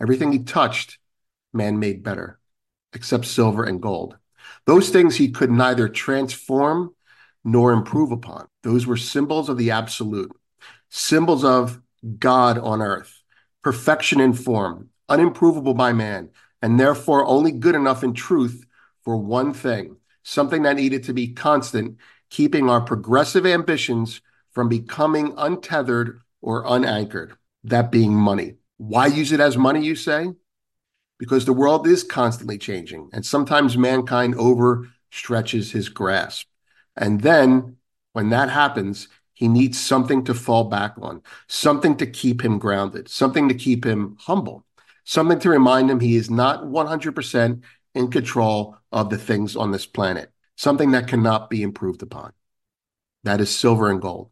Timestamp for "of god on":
11.44-12.82